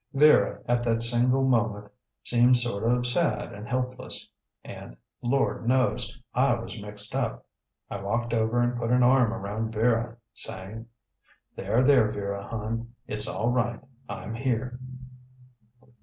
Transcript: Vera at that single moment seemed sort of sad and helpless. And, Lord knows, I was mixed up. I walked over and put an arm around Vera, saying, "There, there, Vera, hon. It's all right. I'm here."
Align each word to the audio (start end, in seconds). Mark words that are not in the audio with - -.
Vera 0.15 0.59
at 0.67 0.81
that 0.83 1.03
single 1.03 1.43
moment 1.43 1.87
seemed 2.23 2.57
sort 2.57 2.83
of 2.83 3.05
sad 3.05 3.53
and 3.53 3.69
helpless. 3.69 4.27
And, 4.63 4.97
Lord 5.21 5.67
knows, 5.67 6.19
I 6.33 6.55
was 6.55 6.81
mixed 6.81 7.13
up. 7.13 7.45
I 7.87 8.01
walked 8.01 8.33
over 8.33 8.63
and 8.63 8.75
put 8.75 8.89
an 8.89 9.03
arm 9.03 9.31
around 9.31 9.73
Vera, 9.73 10.17
saying, 10.33 10.87
"There, 11.55 11.83
there, 11.83 12.09
Vera, 12.09 12.41
hon. 12.43 12.95
It's 13.05 13.27
all 13.27 13.51
right. 13.51 13.79
I'm 14.09 14.33
here." 14.33 14.79